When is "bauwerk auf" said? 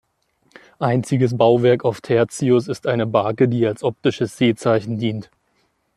1.37-2.01